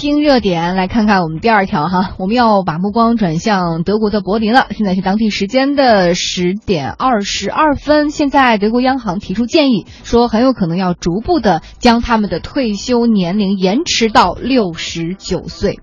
[0.00, 4.66] 听热点，来看看我们第二条哈，我们要把目光转向德国的柏林了。
[4.70, 15.80] 现在是当地时间的十点二十二分，现在德国央行提出建议，说很有可能要逐步的将他们的退休年龄延迟到六十九岁。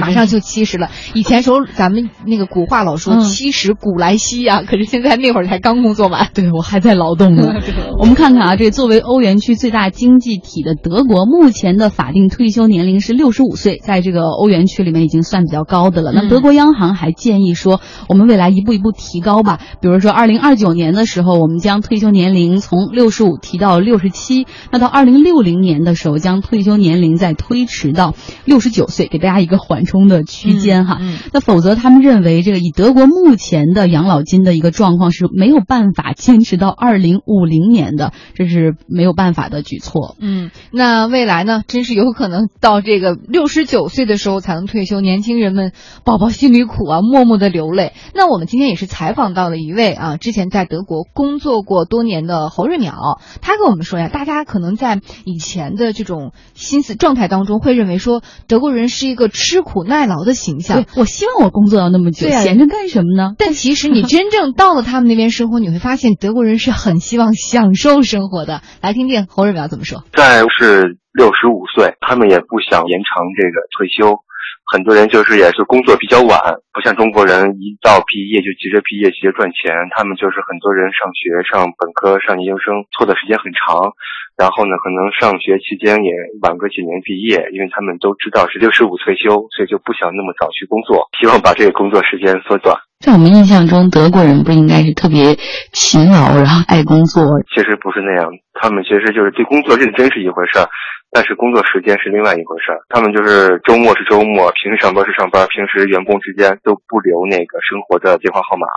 [0.00, 0.88] 马上就七十了。
[1.14, 7.52] 以前时候咱们那个古话老说七十古来稀啊， 可是现在那会儿才刚工作完，对我还在劳动呢。
[7.98, 13.48] 我们看看啊，这作为欧元区最大经济体的德国，目前的法定退休年龄是六十五。
[13.58, 16.12] 岁，在这个欧元区里面已经算比较高的了。
[16.12, 19.58] 那德国央行还建议说，我们未来一步一步提高吧。
[19.80, 24.46] 比如说，二零二九年的时候，我们将退休年龄从六十五提到六十七。
[24.70, 31.00] 那到二零六零年的时候，将退休年龄再推迟到六十九岁，给大家一个缓冲的区间哈。
[31.32, 40.16] 那否则，他们认为这个以德国目前的养老金的一个状况是没有办法坚持到二零五零年的，这是没有办法的举措。
[40.20, 43.48] 嗯，那未来呢，真是有可能到这个六。
[43.48, 45.72] 十九岁的时候才能退休，年轻人们
[46.04, 47.94] 宝宝心里苦啊，默默的流泪。
[48.14, 60.86] 那我们今天也是采访到了一位啊，之前在德国工作过多年的侯瑞淼，他跟我们说呀，大家可能在以前的这种心思状态当中，会认为说德国人是一个吃苦耐劳的形象。
[60.96, 63.34] 我希望我工作要那么久，闲着干什么呢？
[63.36, 68.62] 但其实你真正到了他们那边生活，你会发现德国人是很希望享受生活的。
[68.80, 70.02] 来听听侯瑞淼怎么说。
[70.14, 70.98] 在是。
[71.18, 74.22] 六十五岁，他们也不想延长这个退休。
[74.70, 76.36] 很多人就是也是工作比较晚，
[76.72, 79.72] 不像中国人一到毕业就急着毕业，急着赚钱。
[79.96, 83.92] 他们就是很多人上学，上本科、上研究生，拖的时间很长。
[84.38, 86.10] 然后呢，可能上学期间也
[86.46, 92.76] 晚个几年毕业，因为他们都知道是六十五退休，所以就不想那么早去工作，希望把这个工作时间缩短。
[93.02, 95.34] 在我们印象中，德国人不应该是特别
[95.72, 97.24] 勤劳，然后爱工作？
[97.50, 100.70] 其实不是那样，他们其实就是对工作认真是一回事儿。
[101.10, 108.68] 但是工作时间是另外一回事儿，他们就是周末是周末，平时上班是上班，平时员工之间都不留那个生活的电话号码，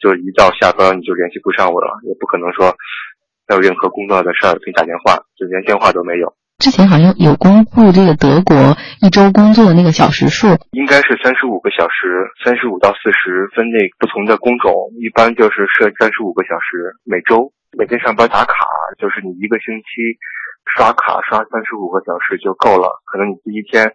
[0.00, 2.72] 就一到下班你就联系不上我了，也不可能说
[3.46, 6.32] 还有任何工作的事儿给你打电话，就连电话都没有。
[6.56, 8.74] 之前好像有公布这个德国
[9.04, 18.56] 一周工作的那个小时数，应该是三十五个小时，三十五到四十，分那不同的工种，一般就是设三十五个小时每周，每天上班打卡，
[18.98, 20.16] 就是你一个星期。
[20.76, 23.94] 刷卡刷三十五个小时就够了，可能你第一天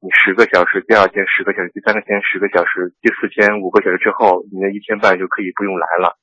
[0.00, 6.18] 你十个小时，第二天十个小时，第三个天十个小时，第四天五个小时之后，你那一天半就可以不用来了。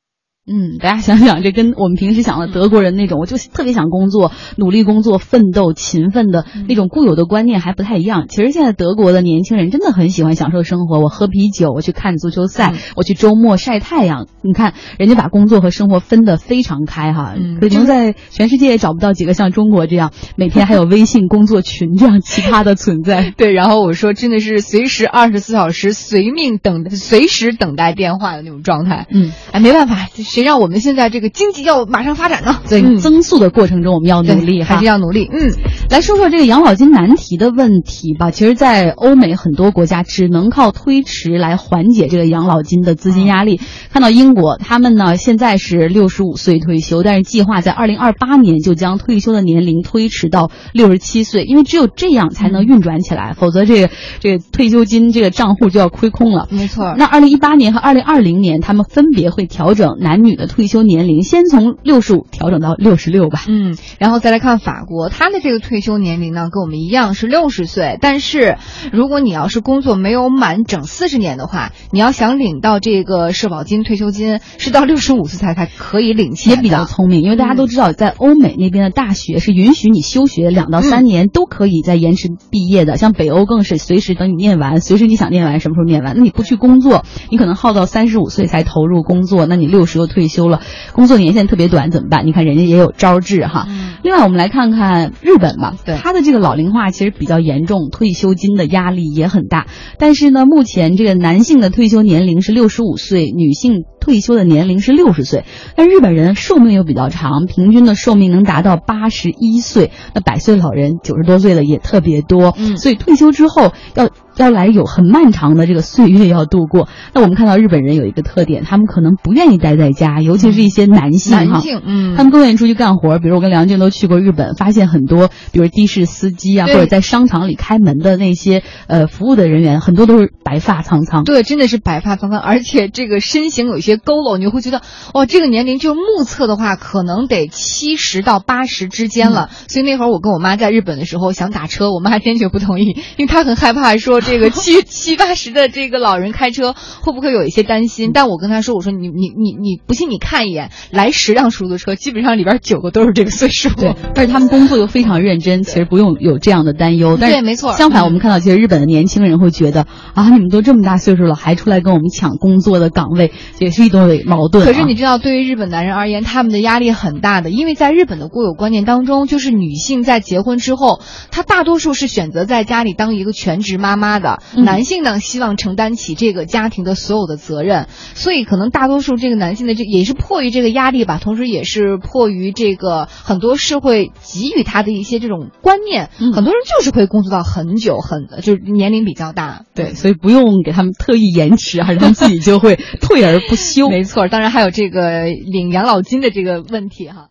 [0.51, 8.25] 嗯，大家想想，这跟我们平时想的德国人那种，我就特别想工作、努力工作、奋斗、勤奋的那种固有的观念还不太一样。
[8.27, 14.25] 其实现在德国的年轻人真的很喜欢享受生活，我喝啤酒，我去看足球赛，我去周末晒太阳。
[14.41, 23.31] 你看，人家把工作和生活分得非常开哈，可能在全世界也找不到几个像中国这样每天还有微信工作群这样奇葩的存在。
[23.37, 29.05] 对，然后我说真的是随时二十四小时随命等，随时等待电话的那种状态。
[29.13, 30.07] 嗯，哎，没办法。
[30.39, 32.61] 谁让我们现在这个经济要马上发展呢？
[32.63, 35.29] 所以增速的过程中，我们要努力，还是要努力。
[35.29, 35.51] 嗯，
[35.89, 38.31] 来说说这个养老金难题的问题吧。
[38.31, 43.59] 其实，在欧美很多国家，只能靠推迟来缓解这个养老金的资金压力。
[43.91, 53.89] 看到英国，他们呢现在是六十五岁退休，但是计划在二零二八年就将退休的年龄推迟到六十七岁，因为只有这样才能运转起来，否则这个
[54.21, 56.47] 这个退休金这个账户就要亏空了。
[56.49, 56.95] 没错。
[56.97, 60.29] 那二零一八年和二零二零年，他们分别会调整男女。
[60.29, 63.41] 女的退休年龄先从六十五调整到六十六吧。
[63.47, 67.97] 嗯，然后再来看法国，他的这个退休年龄呢，跟我们一样是六十岁。
[67.99, 68.57] 但是
[68.93, 76.33] 如果你要是工作没有满整四十年的话，你要想领到这个社保金、退休金，是到六十五岁才才可以领。
[76.45, 82.97] 也比较聪明，因为大家都知道，在欧美那边的大学是允许你休学两到三年都可以再延迟毕业的。
[82.97, 86.15] 像北欧更是随时等你念完，随时你想念完什么时候念完。
[86.15, 90.29] 那你不去工作，你可能耗到三十五岁才投入工作，那你六十又退。
[90.29, 90.61] 休了，
[90.93, 92.27] 工作年限特别短，怎么办？
[92.27, 93.67] 你看人家也有招治哈。
[94.03, 99.65] 另外，我们来看看日本吧，对他的这个老龄化其实比较严重，退休金的压力也很大。
[99.97, 105.45] 但是呢，目前这个男性的退休年龄是六十五岁，女性退休的年龄是六十岁。
[105.75, 112.53] 但日本人寿命又比较长，平均的寿命能达到八十一岁，那百岁老人九十多岁的也特别多。
[112.55, 114.09] 嗯，所以退休之后要。
[114.39, 123.19] 要来有很漫长的这个岁月要度过，那我们看到日本人有一个特点，他们可能不愿意待在家，尤其是一些男性哈，男性，嗯，他们更愿意出去干活。
[123.19, 130.33] 比如我跟梁静都去过日本，发现很多，比如的士司机啊，或者在商场里开门的那些呃服务的人员，很多都是。
[130.49, 131.25] 白发苍苍。
[131.25, 134.81] 对，真的是白发苍苍，而且这个身形有一些佝偻，你会觉得
[135.13, 139.51] 哇，这个年龄就目测的话，可能得七十到八十之间了。
[139.67, 148.11] 所以那会儿我跟我妈在日本的时候想打车，我妈坚决不同意，因为她很害怕说这个七七八十的这个老人开车会不会有一些担心。
[148.13, 153.69] 但我跟他说，我说你你你你不信你看一眼，来十辆出租车，基本上里边九个都是这个岁数。
[153.69, 157.17] 对， 但是他们工作又非常认真，其实不用有这样的担忧。
[157.19, 164.67] 但是对没错相反，嗯我们看到其实日本的年轻人会觉得啊，你们都这么大岁数了，还出来跟我们抢工作的岗位，也是一种矛盾啊。
[164.67, 170.99] 可是你知道，对于日本男人而言，他们的压力很大的，因为在日本的固有观念当中，就是女性在结婚之后，
[171.31, 189.63] 她大多数是选择在家里当一个全职妈妈的，嗯男性呢希望承担起这个家庭的所有的责任，所以可能大多数这个男性的这也是迫于这个压力吧，同时也是迫于这个很多社会给予他的一些这种观念，嗯很多人就是会工作到很久，很就是年龄比较大。
[189.73, 193.87] 对，所以不用给他们特意延迟，而是他们自己就会退而不休。
[193.89, 197.28] 没错，当然还有这个领养老金的这个问题哈。